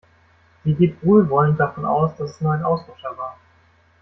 [0.63, 3.37] Sie geht wohlwollend davon aus, dass es nur ein Ausrutscher war.